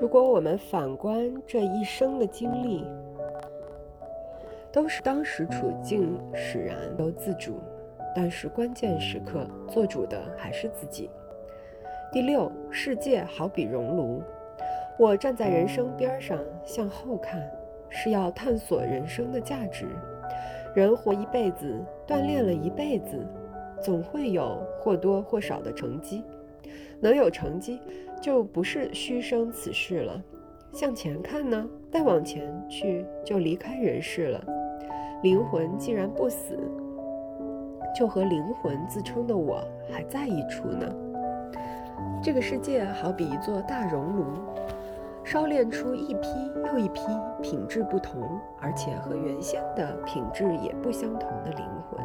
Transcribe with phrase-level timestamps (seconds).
[0.00, 2.84] 如果我们反观这一生的经历，
[4.70, 7.58] 都是当时处境使然由自主，
[8.14, 11.10] 但是关键时刻做主的还是自己。
[12.12, 14.22] 第六，世界好比熔炉，
[14.96, 17.50] 我站在人生边上向后看，
[17.88, 19.84] 是要探索人生的价值。
[20.76, 21.74] 人活一辈子，
[22.06, 23.26] 锻炼了一辈子，
[23.80, 26.22] 总会有或多或少的成绩。
[27.00, 27.80] 能有成绩，
[28.20, 30.22] 就不是虚生此世了。
[30.72, 34.44] 向前看呢，再往前去，就离开人世了。
[35.22, 36.58] 灵魂既然不死，
[37.96, 40.86] 就和灵魂自称的我还在一处呢。
[42.22, 44.24] 这个世界好比一座大熔炉，
[45.24, 46.28] 烧炼出一批
[46.66, 47.00] 又一批
[47.42, 48.22] 品质不同，
[48.60, 52.00] 而且和原先的品质也不相同的灵魂。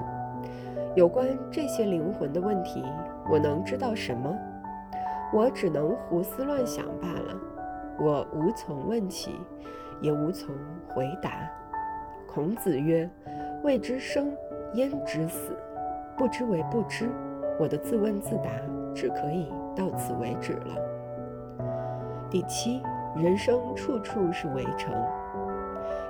[0.96, 2.84] 有关这些灵魂的问题，
[3.30, 4.36] 我能知道什么？
[5.34, 7.36] 我只能胡思乱想罢了。
[8.00, 9.40] 我无从问起，
[10.00, 10.54] 也无从
[10.88, 11.32] 回答。
[12.28, 13.10] 孔子曰
[13.64, 14.32] ：“未知生，
[14.76, 15.58] 焉知死？
[16.16, 17.10] 不知为不知。”
[17.60, 18.50] 我的自问自答
[18.96, 20.76] 只可以到此为止了。
[22.30, 22.82] 第七，
[23.16, 24.94] 人生处处是围城。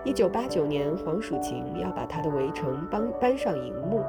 [0.05, 4.01] 一九八九年，黄蜀芹要把他的《围城》搬搬上荧幕，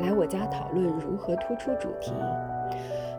[0.00, 2.12] 来我家讨论如何突出主题。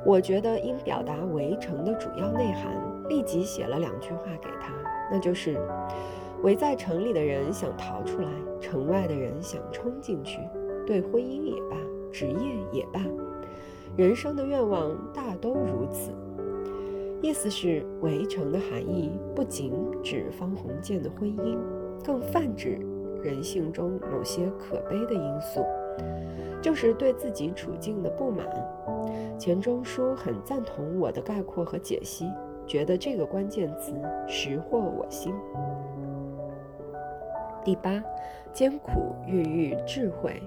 [0.06, 2.72] 我觉得应表达《围城》的主要内涵，
[3.10, 4.72] 立即写了两句话给他，
[5.12, 5.58] 那就是：
[6.44, 8.30] 围在城里的人想逃出来，
[8.62, 10.40] 城外的人想冲进去。
[10.86, 11.76] 对婚姻也罢，
[12.12, 13.02] 职业也罢，
[13.98, 16.12] 人生的愿望大都如此。
[17.24, 21.58] 意思是，围城的含义不仅指方鸿渐的婚姻，
[22.06, 22.78] 更泛指
[23.24, 25.66] 人性中某些可悲的因素，
[26.62, 28.46] 就是对自己处境的不满。
[29.38, 32.32] 钱钟书很赞同我的概括和解析，
[32.66, 33.94] 觉得这个关键词
[34.28, 35.34] 识获我心。
[37.64, 38.04] 第八，
[38.54, 40.42] 艰苦孕育智慧。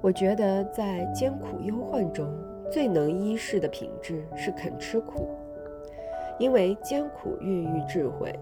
[0.00, 2.26] 我觉得在艰苦忧患中，
[2.70, 5.28] 最能依恃的品质是肯吃苦。
[6.38, 8.36] 因为艰苦孕育智慧，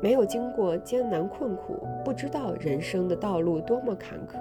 [0.00, 4.38] 没有经过艰难困苦，不知道人生的道路多么坎坷；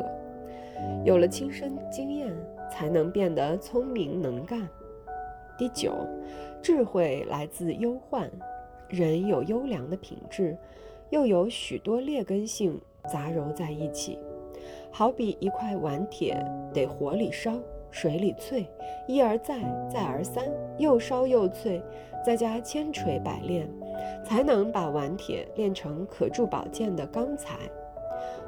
[1.04, 2.36] 有了亲身经验，
[2.70, 4.68] 才能变得聪明能干。
[5.58, 5.94] 第九，
[6.62, 8.30] 智慧来自忧患。
[8.90, 10.58] 人有优良的品质，
[11.10, 12.80] 又有许多劣根性
[13.12, 14.18] 杂糅在一起，
[14.92, 16.42] 好比一块顽铁，
[16.74, 17.54] 得火里烧。
[17.90, 18.66] 水里淬，
[19.08, 19.56] 一而再，
[19.90, 20.44] 再而三，
[20.78, 21.82] 又烧又淬，
[22.24, 23.68] 再加千锤百炼，
[24.26, 27.58] 才能把顽铁炼成可铸宝剑的钢材。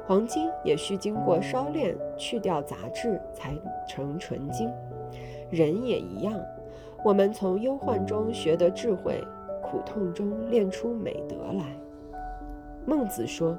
[0.06, 3.54] 黄金也需经过烧炼，去掉杂质，才
[3.88, 4.68] 成纯金。
[5.50, 6.34] 人也一样，
[7.04, 9.22] 我们从忧患中学得智慧，
[9.62, 11.64] 苦痛中练出美德来。
[12.86, 13.56] 孟子说：“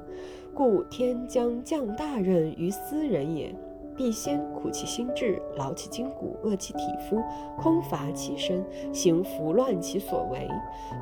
[0.54, 3.54] 故天将降大任于斯人也。”
[3.94, 7.20] 必先苦其心志，劳其筋骨，饿其体肤，
[7.60, 10.48] 空乏其身，行拂乱其所为，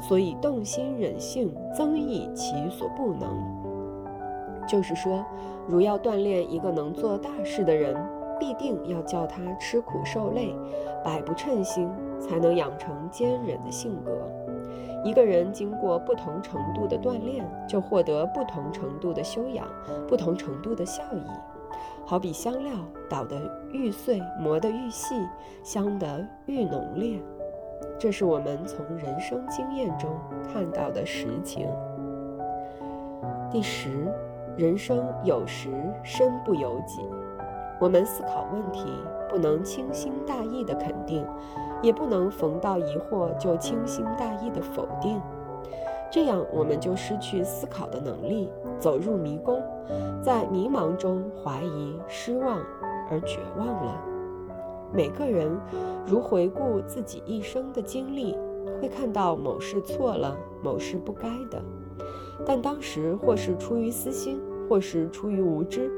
[0.00, 3.31] 所以动心忍性，增益其所不能。
[4.66, 5.25] 就是说，
[5.66, 7.97] 如要锻炼一个能做大事的人，
[8.38, 10.54] 必定要叫他吃苦受累，
[11.04, 14.12] 百不称心，才能养成坚忍的性格。
[15.03, 19.66] 一个人经过不同程度的锻炼，就获得不同程度的修养，
[20.06, 21.22] 不同程度的效益。
[22.04, 22.72] 好比香料
[23.09, 23.41] 捣得
[23.72, 25.15] 愈碎，磨得愈细，
[25.62, 27.19] 香得愈浓烈。
[27.99, 30.10] 这是我们从人生经验中
[30.53, 31.66] 看到的实情。
[33.50, 34.06] 第十，
[34.56, 35.71] 人生有时
[36.03, 37.00] 身不由己。
[37.81, 38.84] 我们思考问题，
[39.28, 41.25] 不能轻心大意的肯定，
[41.81, 45.21] 也不能逢到疑惑就轻心大意的否定。
[46.12, 49.62] 这样，我们就失去思考的能力，走入迷宫，
[50.22, 52.59] 在迷茫中怀疑、失望
[53.11, 54.05] 而绝望了。
[54.93, 55.56] 每个人
[56.05, 58.37] 如回顾自己一生的经历，
[58.82, 61.62] 会看到某事错了，某事不该的，
[62.46, 65.90] 但当时或是出于私心，或是出于无知，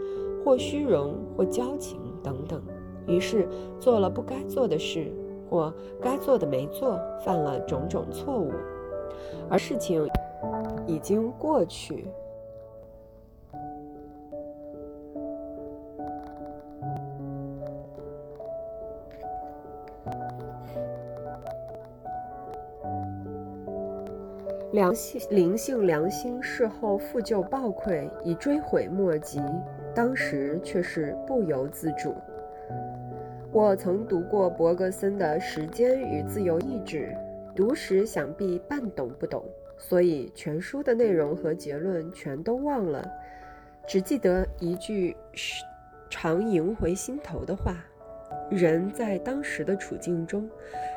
[0.44, 2.60] 或虚荣，或交情等等，
[3.06, 3.48] 于是
[3.78, 5.12] 做了不该做的事，
[5.48, 8.50] 或该做的没做，犯了种种错误。
[9.48, 10.08] 而事情
[10.86, 12.06] 已经过去，
[24.72, 29.38] 良性灵性良心事后复旧暴愧，已追悔莫及，
[29.94, 32.14] 当时却是不由自主。
[33.52, 37.14] 我曾读过伯格森的《时间与自由意志》。
[37.54, 39.44] 读时想必半懂不懂，
[39.76, 43.06] 所以全书的内容和结论全都忘了，
[43.86, 45.14] 只记得一句
[46.08, 47.76] 常萦回心头的话：
[48.50, 50.48] 人在当时的处境中，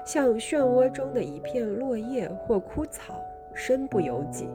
[0.06, 3.22] 像漩涡中的一片落叶或枯草，
[3.56, 4.50] 身不由己。